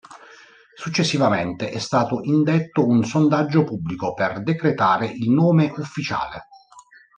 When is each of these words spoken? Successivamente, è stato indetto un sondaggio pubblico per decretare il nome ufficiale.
Successivamente, 0.75 1.69
è 1.69 1.77
stato 1.77 2.21
indetto 2.23 2.87
un 2.87 3.03
sondaggio 3.03 3.63
pubblico 3.63 4.15
per 4.15 4.41
decretare 4.41 5.05
il 5.05 5.29
nome 5.29 5.71
ufficiale. 5.75 6.47